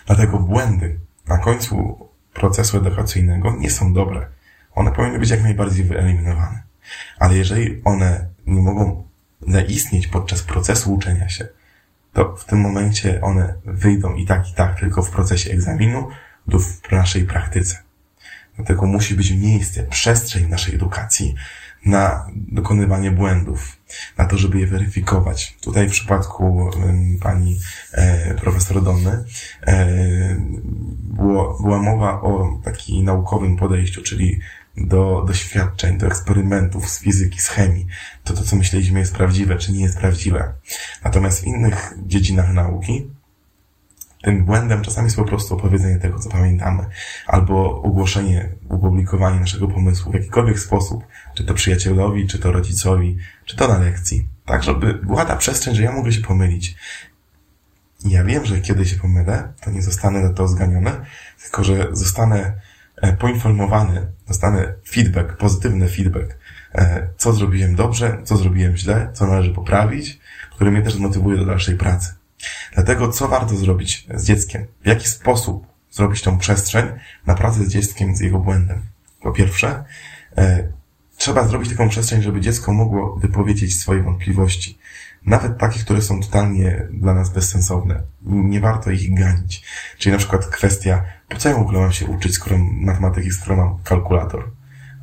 Dlatego 0.06 0.38
błędy 0.38 0.98
na 1.28 1.38
końcu 1.38 2.07
procesu 2.38 2.78
edukacyjnego 2.78 3.56
nie 3.58 3.70
są 3.70 3.92
dobre. 3.92 4.26
One 4.74 4.92
powinny 4.92 5.18
być 5.18 5.30
jak 5.30 5.42
najbardziej 5.42 5.84
wyeliminowane. 5.84 6.62
Ale 7.18 7.36
jeżeli 7.36 7.82
one 7.84 8.28
nie 8.46 8.60
mogą 8.60 9.04
zaistnieć 9.48 10.06
podczas 10.06 10.42
procesu 10.42 10.94
uczenia 10.94 11.28
się, 11.28 11.48
to 12.12 12.36
w 12.36 12.44
tym 12.44 12.60
momencie 12.60 13.20
one 13.20 13.54
wyjdą 13.64 14.14
i 14.14 14.26
tak, 14.26 14.50
i 14.50 14.54
tak 14.54 14.80
tylko 14.80 15.02
w 15.02 15.10
procesie 15.10 15.50
egzaminu 15.50 16.08
w 16.48 16.92
naszej 16.92 17.24
praktyce. 17.24 17.82
Dlatego 18.56 18.86
musi 18.86 19.14
być 19.14 19.30
miejsce, 19.30 19.82
przestrzeń 19.82 20.48
naszej 20.48 20.74
edukacji 20.74 21.34
na 21.86 22.26
dokonywanie 22.34 23.10
błędów, 23.10 23.77
na 24.18 24.24
to, 24.24 24.38
żeby 24.38 24.60
je 24.60 24.66
weryfikować. 24.66 25.56
Tutaj 25.60 25.88
w 25.88 25.92
przypadku 25.92 26.70
pani 27.20 27.58
e, 27.92 28.34
profesor 28.34 28.82
Donny 28.82 29.24
e, 29.66 29.86
było, 31.00 31.58
była 31.62 31.82
mowa 31.82 32.20
o 32.20 32.60
takim 32.64 33.04
naukowym 33.04 33.56
podejściu, 33.56 34.02
czyli 34.02 34.40
do 34.76 35.24
doświadczeń, 35.26 35.98
do 35.98 36.06
eksperymentów 36.06 36.90
z 36.90 37.00
fizyki, 37.00 37.42
z 37.42 37.48
chemii. 37.48 37.86
To 38.24 38.34
to, 38.34 38.42
co 38.42 38.56
myśleliśmy 38.56 39.00
jest 39.00 39.14
prawdziwe, 39.14 39.56
czy 39.56 39.72
nie 39.72 39.80
jest 39.80 39.98
prawdziwe. 39.98 40.52
Natomiast 41.04 41.40
w 41.40 41.46
innych 41.46 41.94
dziedzinach 42.06 42.52
nauki 42.54 43.10
tym 44.22 44.44
błędem 44.44 44.82
czasami 44.82 45.04
jest 45.04 45.16
po 45.16 45.24
prostu 45.24 45.54
opowiedzenie 45.54 45.98
tego, 45.98 46.18
co 46.18 46.30
pamiętamy, 46.30 46.86
albo 47.26 47.82
ogłoszenie, 47.82 48.48
opublikowanie 48.68 49.40
naszego 49.40 49.68
pomysłu 49.68 50.12
w 50.12 50.14
jakikolwiek 50.14 50.58
sposób, 50.58 51.04
czy 51.34 51.44
to 51.44 51.54
przyjacielowi, 51.54 52.26
czy 52.26 52.38
to 52.38 52.52
rodzicowi, 52.52 53.18
czy 53.44 53.56
to 53.56 53.68
na 53.68 53.78
lekcji. 53.78 54.28
Tak, 54.44 54.62
żeby 54.62 54.94
była 54.94 55.24
ta 55.24 55.36
przestrzeń, 55.36 55.74
że 55.74 55.82
ja 55.82 55.92
mogę 55.92 56.12
się 56.12 56.20
pomylić. 56.20 56.76
Ja 58.04 58.24
wiem, 58.24 58.44
że 58.44 58.60
kiedy 58.60 58.86
się 58.86 58.96
pomylę, 58.96 59.52
to 59.60 59.70
nie 59.70 59.82
zostanę 59.82 60.20
na 60.20 60.32
to 60.32 60.48
zganiony, 60.48 60.90
tylko 61.42 61.64
że 61.64 61.88
zostanę 61.92 62.60
e, 62.96 63.12
poinformowany, 63.12 64.06
dostanę 64.28 64.74
feedback, 64.88 65.36
pozytywny 65.36 65.88
feedback, 65.88 66.38
e, 66.74 67.08
co 67.16 67.32
zrobiłem 67.32 67.74
dobrze, 67.74 68.18
co 68.24 68.36
zrobiłem 68.36 68.76
źle, 68.76 69.10
co 69.12 69.26
należy 69.26 69.50
poprawić, 69.50 70.18
który 70.50 70.70
mnie 70.70 70.82
też 70.82 70.94
zmotywuje 70.94 71.36
do 71.36 71.44
dalszej 71.44 71.76
pracy. 71.76 72.17
Dlatego 72.74 73.08
co 73.08 73.28
warto 73.28 73.56
zrobić 73.56 74.06
z 74.14 74.24
dzieckiem? 74.24 74.66
W 74.82 74.86
jaki 74.86 75.08
sposób 75.08 75.66
zrobić 75.90 76.22
tą 76.22 76.38
przestrzeń 76.38 76.86
na 77.26 77.34
pracę 77.34 77.64
z 77.64 77.68
dzieckiem, 77.68 78.16
z 78.16 78.20
jego 78.20 78.38
błędem? 78.38 78.82
Po 79.22 79.32
pierwsze, 79.32 79.84
e, 80.36 80.68
trzeba 81.16 81.48
zrobić 81.48 81.70
taką 81.70 81.88
przestrzeń, 81.88 82.22
żeby 82.22 82.40
dziecko 82.40 82.72
mogło 82.72 83.16
wypowiedzieć 83.16 83.80
swoje 83.80 84.02
wątpliwości. 84.02 84.78
Nawet 85.26 85.58
takie, 85.58 85.80
które 85.80 86.02
są 86.02 86.20
totalnie 86.20 86.86
dla 86.90 87.14
nas 87.14 87.30
bezsensowne. 87.30 88.02
Nie 88.22 88.60
warto 88.60 88.90
ich 88.90 89.18
ganić. 89.18 89.64
Czyli 89.98 90.12
na 90.12 90.18
przykład 90.18 90.46
kwestia, 90.46 91.04
po 91.28 91.36
co 91.36 91.48
ja 91.48 91.54
w 91.54 91.60
ogóle 91.60 91.80
mam 91.80 91.92
się 91.92 92.06
uczyć, 92.06 92.34
skoro 92.34 92.58
matematyki, 92.58 93.30
skoro 93.30 93.56
mam 93.56 93.78
kalkulator? 93.84 94.50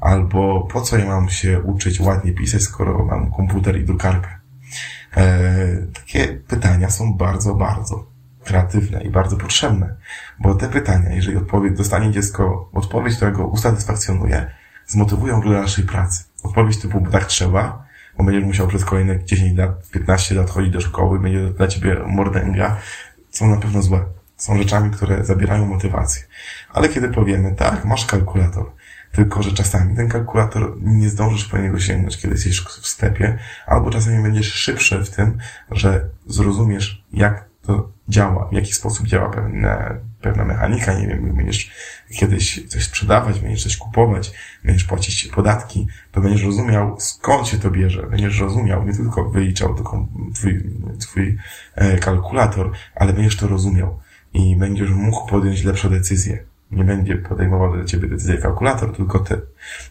Albo 0.01 0.67
po 0.71 0.81
co 0.81 0.97
ja 0.97 1.05
mam 1.05 1.29
się 1.29 1.61
uczyć 1.61 1.99
ładnie 1.99 2.31
pisać, 2.31 2.61
skoro 2.61 3.05
mam 3.05 3.31
komputer 3.31 3.79
i 3.79 3.85
drukarkę? 3.85 4.34
E, 5.17 5.57
takie 5.93 6.27
pytania 6.27 6.89
są 6.89 7.13
bardzo, 7.13 7.55
bardzo 7.55 8.05
kreatywne 8.43 9.03
i 9.03 9.09
bardzo 9.09 9.37
potrzebne, 9.37 9.95
bo 10.39 10.55
te 10.55 10.69
pytania, 10.69 11.09
jeżeli 11.09 11.37
odpowiedź, 11.37 11.77
dostanie 11.77 12.11
dziecko 12.11 12.69
odpowiedź, 12.73 13.15
która 13.15 13.31
go 13.31 13.47
usatysfakcjonuje, 13.47 14.51
zmotywują 14.87 15.41
go 15.41 15.49
do 15.49 15.61
naszej 15.61 15.83
pracy. 15.83 16.23
Odpowiedź 16.43 16.77
typu, 16.77 17.01
bo 17.01 17.09
tak 17.09 17.25
trzeba, 17.25 17.85
bo 18.17 18.23
będziesz 18.23 18.43
musiał 18.43 18.67
przez 18.67 18.85
kolejne 18.85 19.23
10 19.25 19.57
lat, 19.57 19.89
15 19.91 20.35
lat 20.35 20.49
chodzić 20.49 20.73
do 20.73 20.81
szkoły, 20.81 21.19
będzie 21.19 21.49
dla 21.49 21.67
ciebie 21.67 21.95
mordęga, 22.07 22.77
są 23.29 23.47
na 23.47 23.57
pewno 23.57 23.81
złe. 23.81 24.05
Są 24.37 24.57
rzeczami, 24.57 24.91
które 24.91 25.25
zabierają 25.25 25.65
motywację. 25.65 26.23
Ale 26.73 26.89
kiedy 26.89 27.09
powiemy, 27.09 27.55
tak, 27.55 27.85
masz 27.85 28.05
kalkulator, 28.05 28.71
tylko, 29.15 29.43
że 29.43 29.51
czasami 29.51 29.95
ten 29.95 30.09
kalkulator 30.09 30.77
nie 30.81 31.09
zdążysz 31.09 31.45
po 31.45 31.57
niego 31.57 31.79
sięgnąć, 31.79 32.17
kiedy 32.17 32.33
jesteś 32.33 32.61
w 32.61 32.87
sklepie, 32.87 33.37
albo 33.65 33.89
czasami 33.89 34.23
będziesz 34.23 34.53
szybszy 34.53 35.03
w 35.03 35.09
tym, 35.09 35.37
że 35.71 36.09
zrozumiesz, 36.27 37.03
jak 37.13 37.45
to 37.61 37.89
działa, 38.09 38.49
w 38.49 38.53
jaki 38.53 38.73
sposób 38.73 39.07
działa 39.07 39.29
pewna, 39.29 39.93
pewna 40.21 40.45
mechanika, 40.45 40.99
nie 40.99 41.07
wiem, 41.07 41.35
będziesz 41.35 41.71
kiedyś 42.19 42.67
coś 42.67 42.83
sprzedawać, 42.83 43.39
będziesz 43.39 43.63
coś 43.63 43.77
kupować, 43.77 44.31
będziesz 44.63 44.83
płacić 44.83 45.27
podatki, 45.27 45.87
to 46.11 46.21
będziesz 46.21 46.43
rozumiał, 46.43 46.95
skąd 46.99 47.47
się 47.47 47.59
to 47.59 47.71
bierze, 47.71 48.07
będziesz 48.07 48.39
rozumiał, 48.39 48.85
nie 48.85 48.93
tylko 48.93 49.29
wyliczał 49.29 49.75
tylko 49.75 50.07
twój, 50.33 50.63
twój 50.99 51.37
e, 51.75 51.97
kalkulator, 51.97 52.71
ale 52.95 53.13
będziesz 53.13 53.37
to 53.37 53.47
rozumiał 53.47 53.99
i 54.33 54.55
będziesz 54.55 54.89
mógł 54.89 55.27
podjąć 55.27 55.63
lepsze 55.63 55.89
decyzje 55.89 56.43
nie 56.71 56.83
będzie 56.83 57.15
podejmował 57.15 57.75
dla 57.75 57.85
ciebie 57.85 58.07
decyzji 58.07 58.37
kalkulator, 58.37 58.95
tylko 58.95 59.19
ty. 59.19 59.41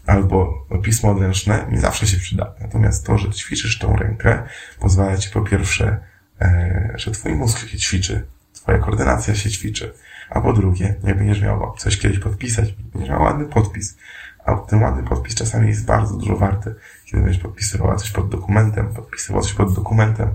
Albo 0.07 0.67
pismo 0.83 1.11
odręczne 1.11 1.67
nie 1.71 1.81
zawsze 1.81 2.07
się 2.07 2.17
przyda. 2.17 2.55
Natomiast 2.61 3.07
to, 3.07 3.19
że 3.19 3.31
ćwiczysz 3.31 3.79
tą 3.79 3.97
rękę, 3.97 4.43
pozwala 4.81 5.17
ci 5.17 5.31
po 5.31 5.41
pierwsze, 5.41 5.99
e, 6.41 6.93
że 6.97 7.11
twój 7.11 7.35
mózg 7.35 7.69
się 7.69 7.79
ćwiczy, 7.79 8.27
twoja 8.53 8.79
koordynacja 8.79 9.35
się 9.35 9.51
ćwiczy, 9.51 9.93
a 10.31 10.41
po 10.41 10.53
drugie, 10.53 10.95
nie 11.05 11.15
będziesz 11.15 11.43
miał 11.43 11.75
coś 11.79 11.99
kiedyś 11.99 12.19
podpisać, 12.19 12.73
będziesz 12.73 13.11
miał 13.11 13.23
ładny 13.23 13.45
podpis. 13.45 13.97
A 14.45 14.57
ten 14.57 14.83
ładny 14.83 15.03
podpis 15.03 15.35
czasami 15.35 15.69
jest 15.69 15.85
bardzo 15.85 16.17
dużo 16.17 16.37
warty. 16.37 16.75
Kiedy 17.05 17.23
będziesz 17.23 17.43
podpisywała 17.43 17.97
coś 17.97 18.11
pod 18.11 18.29
dokumentem, 18.29 18.95
podpisywał 18.95 19.43
coś 19.43 19.53
pod 19.53 19.75
dokumentem, 19.75 20.29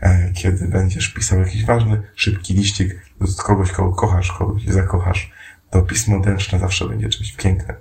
e, 0.00 0.32
kiedy 0.32 0.68
będziesz 0.68 1.08
pisał 1.08 1.38
jakiś 1.38 1.64
ważny, 1.64 2.02
szybki 2.14 2.54
liścik 2.54 3.00
do 3.20 3.42
kogoś, 3.42 3.72
kogo 3.72 3.92
kochasz, 3.92 4.32
kogoś 4.32 4.64
zakochasz, 4.64 5.32
to 5.72 5.82
pismo 5.82 6.22
ręczne 6.24 6.58
zawsze 6.58 6.88
będzie 6.88 7.08
czymś 7.08 7.32
pięknym. 7.32 7.76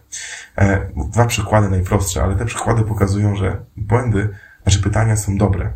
E, 0.57 0.89
dwa 1.11 1.25
przykłady 1.25 1.69
najprostsze, 1.69 2.23
ale 2.23 2.35
te 2.35 2.45
przykłady 2.45 2.83
pokazują, 2.83 3.35
że 3.35 3.65
błędy, 3.77 4.29
znaczy 4.63 4.81
pytania 4.81 5.15
są 5.15 5.37
dobre. 5.37 5.73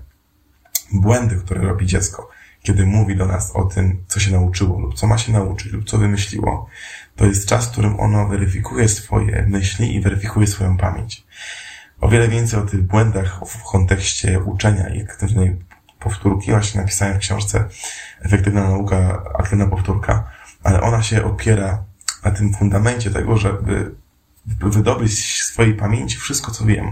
Błędy, 0.94 1.36
które 1.36 1.62
robi 1.62 1.86
dziecko, 1.86 2.30
kiedy 2.62 2.86
mówi 2.86 3.16
do 3.16 3.26
nas 3.26 3.52
o 3.52 3.64
tym, 3.64 4.04
co 4.08 4.20
się 4.20 4.32
nauczyło 4.32 4.80
lub 4.80 4.96
co 4.96 5.08
ma 5.08 5.18
się 5.18 5.32
nauczyć 5.34 5.72
lub 5.72 5.90
co 5.90 5.98
wymyśliło, 5.98 6.70
to 7.16 7.26
jest 7.26 7.50
czas, 7.50 7.66
w 7.66 7.72
którym 7.72 8.00
ono 8.00 8.28
weryfikuje 8.28 8.88
swoje 8.90 9.46
myśli 9.48 9.96
i 9.96 10.02
weryfikuje 10.02 10.48
swoją 10.48 10.78
pamięć. 10.78 11.26
O 12.02 12.10
wiele 12.10 12.28
więcej 12.28 12.60
o 12.60 12.64
tych 12.64 12.82
błędach 12.82 13.40
w 13.48 13.64
kontekście 13.64 14.40
uczenia 14.40 14.90
i 14.90 15.04
aktywnej 15.04 15.60
powtórki 16.00 16.52
właśnie 16.52 16.82
napisałem 16.82 17.16
w 17.16 17.20
książce 17.20 17.66
Efektywna 18.22 18.64
nauka, 18.64 19.24
aktywna 19.40 19.68
powtórka, 19.68 20.32
ale 20.64 20.82
ona 20.82 21.04
się 21.04 21.24
opiera 21.24 21.84
na 22.26 22.32
tym 22.32 22.54
fundamencie 22.54 23.12
tego, 23.12 23.38
żeby 23.38 23.96
wydobyć 24.62 25.12
z 25.14 25.44
swojej 25.44 25.74
pamięci 25.74 26.18
wszystko, 26.18 26.52
co 26.52 26.66
wiem. 26.66 26.92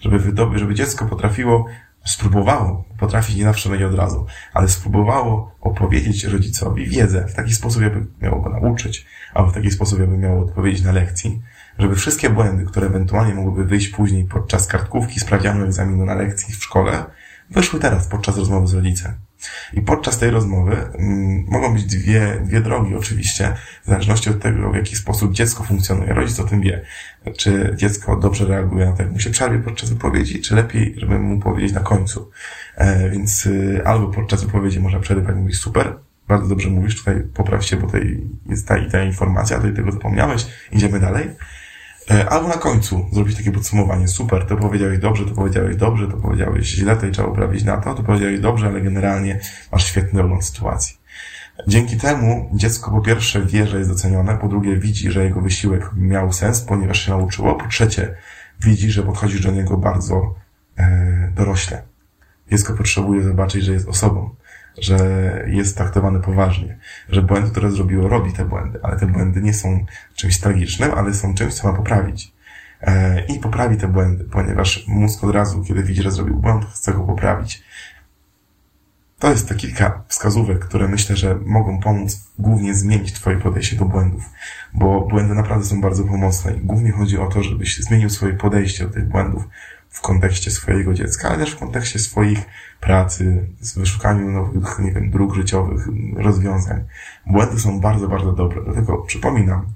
Żeby 0.00 0.18
wydobyć, 0.18 0.60
żeby 0.60 0.74
dziecko 0.74 1.06
potrafiło, 1.06 1.66
spróbowało, 2.04 2.84
potrafić 2.98 3.36
nie 3.36 3.44
zawsze 3.44 3.68
będzie 3.68 3.86
od 3.86 3.94
razu, 3.94 4.26
ale 4.54 4.68
spróbowało 4.68 5.54
opowiedzieć 5.60 6.24
rodzicowi 6.24 6.86
wiedzę 6.86 7.26
w 7.28 7.34
taki 7.34 7.54
sposób, 7.54 7.82
jakby 7.82 8.06
miało 8.22 8.40
go 8.40 8.50
nauczyć, 8.50 9.06
albo 9.34 9.50
w 9.50 9.54
taki 9.54 9.70
sposób, 9.70 9.98
jakby 9.98 10.18
miało 10.18 10.44
odpowiedzieć 10.44 10.82
na 10.82 10.92
lekcji, 10.92 11.42
żeby 11.78 11.96
wszystkie 11.96 12.30
błędy, 12.30 12.64
które 12.64 12.86
ewentualnie 12.86 13.34
mogłyby 13.34 13.64
wyjść 13.64 13.88
później 13.88 14.24
podczas 14.24 14.66
kartkówki, 14.66 15.20
sprawdzianu 15.20 15.64
egzaminu 15.64 16.04
na 16.04 16.14
lekcji 16.14 16.54
w 16.54 16.64
szkole, 16.64 17.04
wyszły 17.50 17.80
teraz 17.80 18.06
podczas 18.06 18.36
rozmowy 18.36 18.66
z 18.66 18.74
rodzicem. 18.74 19.27
I 19.72 19.82
podczas 19.82 20.18
tej 20.18 20.30
rozmowy 20.30 20.72
mm, 20.72 21.44
mogą 21.48 21.74
być 21.74 21.84
dwie, 21.84 22.40
dwie 22.44 22.60
drogi 22.60 22.94
oczywiście, 22.94 23.54
w 23.84 23.86
zależności 23.86 24.30
od 24.30 24.40
tego, 24.40 24.70
w 24.70 24.74
jaki 24.74 24.96
sposób 24.96 25.32
dziecko 25.32 25.64
funkcjonuje. 25.64 26.14
Rodzic 26.14 26.40
o 26.40 26.44
tym 26.44 26.60
wie. 26.60 26.82
Czy 27.36 27.74
dziecko 27.76 28.16
dobrze 28.16 28.46
reaguje 28.46 28.86
na 28.86 28.92
to, 28.92 29.02
jak 29.02 29.12
mu 29.12 29.18
się 29.20 29.30
przerwie 29.30 29.58
podczas 29.58 29.90
wypowiedzi, 29.90 30.40
czy 30.40 30.54
lepiej, 30.54 30.94
żeby 30.96 31.18
mu 31.18 31.40
powiedzieć 31.40 31.72
na 31.72 31.80
końcu. 31.80 32.30
E, 32.76 33.10
więc 33.10 33.46
y, 33.46 33.82
albo 33.84 34.08
podczas 34.08 34.44
wypowiedzi 34.44 34.80
można 34.80 35.00
przerwać 35.00 35.36
i 35.36 35.38
mówić 35.38 35.56
super, 35.56 35.94
bardzo 36.28 36.48
dobrze 36.48 36.70
mówisz, 36.70 36.96
tutaj 36.96 37.22
popraw 37.34 37.64
się, 37.64 37.76
bo 37.76 37.86
tutaj 37.86 38.20
jest 38.46 38.68
ta 38.68 38.78
i 38.78 38.90
ta 38.90 39.02
informacja, 39.02 39.56
tutaj 39.56 39.74
tego 39.74 39.92
zapomniałeś, 39.92 40.46
idziemy 40.72 41.00
dalej. 41.00 41.30
E, 42.10 42.28
albo 42.28 42.48
na 42.48 42.56
końcu 42.56 43.06
zrobić 43.12 43.36
takie 43.36 43.52
podsumowanie. 43.52 44.08
Super, 44.08 44.46
to 44.46 44.56
powiedziałeś 44.56 44.98
dobrze, 44.98 45.24
to 45.24 45.34
powiedziałeś 45.34 45.76
dobrze, 45.76 46.08
to 46.08 46.16
powiedziałeś 46.16 46.66
źle, 46.66 46.96
to 46.96 47.10
trzeba 47.10 47.28
poprawić 47.28 47.64
na 47.64 47.76
to, 47.76 47.94
to 47.94 48.02
powiedziałeś 48.02 48.40
dobrze, 48.40 48.66
ale 48.66 48.80
generalnie 48.80 49.40
masz 49.72 49.86
świetny 49.86 50.22
ogląd 50.22 50.44
sytuacji. 50.44 50.96
Dzięki 51.66 51.96
temu 51.96 52.50
dziecko 52.54 52.90
po 52.90 53.00
pierwsze 53.00 53.46
wie, 53.46 53.66
że 53.66 53.78
jest 53.78 53.90
docenione, 53.90 54.36
po 54.36 54.48
drugie 54.48 54.76
widzi, 54.76 55.10
że 55.10 55.24
jego 55.24 55.40
wysiłek 55.40 55.90
miał 55.96 56.32
sens, 56.32 56.60
ponieważ 56.60 57.04
się 57.04 57.10
nauczyło, 57.10 57.54
po 57.54 57.68
trzecie 57.68 58.14
widzi, 58.60 58.90
że 58.90 59.02
podchodzisz 59.02 59.40
do 59.40 59.50
niego 59.50 59.76
bardzo 59.76 60.34
e, 60.78 61.32
dorośle. 61.36 61.82
Dziecko 62.50 62.74
potrzebuje 62.74 63.22
zobaczyć, 63.22 63.64
że 63.64 63.72
jest 63.72 63.88
osobą, 63.88 64.34
że 64.80 64.98
jest 65.46 65.76
traktowany 65.76 66.20
poważnie, 66.20 66.78
że 67.08 67.22
błędy, 67.22 67.50
które 67.50 67.70
zrobiło, 67.70 68.08
robi 68.08 68.32
te 68.32 68.44
błędy, 68.44 68.78
ale 68.82 68.98
te 68.98 69.06
błędy 69.06 69.42
nie 69.42 69.54
są 69.54 69.84
czymś 70.14 70.40
tragicznym, 70.40 70.90
ale 70.96 71.14
są 71.14 71.34
czymś, 71.34 71.54
co 71.54 71.68
ma 71.68 71.76
poprawić. 71.76 72.32
E, 72.80 73.24
I 73.26 73.38
poprawi 73.38 73.76
te 73.76 73.88
błędy, 73.88 74.24
ponieważ 74.24 74.84
mózg 74.88 75.24
od 75.24 75.34
razu, 75.34 75.64
kiedy 75.64 75.82
widzi, 75.82 76.02
że 76.02 76.10
zrobił 76.10 76.36
błąd, 76.36 76.64
chce 76.64 76.92
go 76.92 77.00
poprawić. 77.04 77.62
To 79.18 79.30
jest 79.30 79.48
te 79.48 79.54
kilka 79.54 80.02
wskazówek, 80.08 80.58
które 80.58 80.88
myślę, 80.88 81.16
że 81.16 81.34
mogą 81.34 81.80
pomóc 81.80 82.30
głównie 82.38 82.74
zmienić 82.74 83.12
Twoje 83.12 83.36
podejście 83.36 83.76
do 83.76 83.84
błędów, 83.84 84.30
bo 84.74 85.00
błędy 85.00 85.34
naprawdę 85.34 85.64
są 85.64 85.80
bardzo 85.80 86.04
pomocne 86.04 86.56
i 86.56 86.60
głównie 86.60 86.92
chodzi 86.92 87.18
o 87.18 87.26
to, 87.26 87.42
żebyś 87.42 87.78
zmienił 87.78 88.10
swoje 88.10 88.32
podejście 88.32 88.84
do 88.84 88.90
tych 88.90 89.08
błędów, 89.08 89.48
w 89.90 90.00
kontekście 90.00 90.50
swojego 90.50 90.94
dziecka, 90.94 91.28
ale 91.28 91.38
też 91.38 91.54
w 91.54 91.58
kontekście 91.58 91.98
swoich 91.98 92.38
pracy, 92.80 93.48
z 93.60 93.78
wyszukaniu 93.78 94.30
nowych, 94.30 94.78
nie 94.78 94.92
wiem, 94.92 95.10
dróg 95.10 95.34
życiowych, 95.34 95.86
rozwiązań. 96.16 96.84
Błędy 97.26 97.60
są 97.60 97.80
bardzo, 97.80 98.08
bardzo 98.08 98.32
dobre. 98.32 98.60
Dlatego 98.64 98.98
przypominam, 98.98 99.66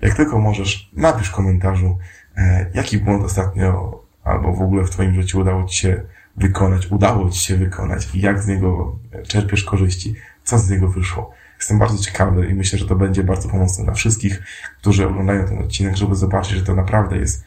jak 0.00 0.14
tylko 0.14 0.38
możesz, 0.38 0.90
napisz 0.96 1.28
w 1.28 1.34
komentarzu, 1.34 1.98
e, 2.36 2.70
jaki 2.74 2.98
błąd 2.98 3.24
ostatnio 3.24 4.00
albo 4.24 4.52
w 4.52 4.62
ogóle 4.62 4.84
w 4.84 4.90
Twoim 4.90 5.14
życiu 5.14 5.40
udało 5.40 5.64
Ci 5.64 5.76
się 5.76 6.02
wykonać, 6.36 6.86
udało 6.86 7.30
Ci 7.30 7.40
się 7.40 7.56
wykonać 7.56 8.14
i 8.14 8.20
jak 8.20 8.42
z 8.42 8.46
niego 8.46 8.98
czerpiesz 9.28 9.64
korzyści, 9.64 10.14
co 10.44 10.58
z 10.58 10.70
niego 10.70 10.88
wyszło. 10.88 11.30
Jestem 11.58 11.78
bardzo 11.78 11.98
ciekawy 12.04 12.46
i 12.46 12.54
myślę, 12.54 12.78
że 12.78 12.86
to 12.86 12.96
będzie 12.96 13.24
bardzo 13.24 13.48
pomocne 13.48 13.84
dla 13.84 13.94
wszystkich, 13.94 14.42
którzy 14.80 15.08
oglądają 15.08 15.46
ten 15.46 15.58
odcinek, 15.58 15.96
żeby 15.96 16.14
zobaczyć, 16.14 16.52
że 16.58 16.64
to 16.64 16.74
naprawdę 16.74 17.16
jest 17.16 17.44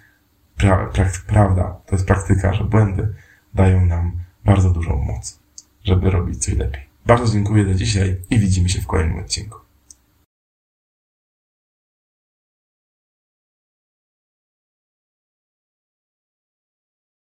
pra 0.61 0.85
pra 0.85 1.09
prawda, 1.27 1.75
to 1.85 1.95
jest 1.95 2.07
praktyka, 2.07 2.53
że 2.53 2.63
błędy 2.63 3.13
dają 3.53 3.85
nam 3.85 4.11
bardzo 4.45 4.69
dużą 4.69 4.97
moc, 4.97 5.39
żeby 5.83 6.09
robić 6.09 6.43
coś 6.45 6.53
lepiej. 6.55 6.81
Bardzo 7.05 7.33
dziękuję 7.33 7.65
za 7.65 7.73
dzisiaj 7.73 8.17
i 8.29 8.39
widzimy 8.39 8.69
się 8.69 8.81
w 8.81 8.87
kolejnym 8.87 9.19
odcinku. 9.19 9.60